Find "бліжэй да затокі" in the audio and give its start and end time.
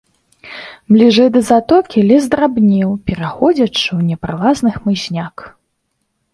0.95-1.99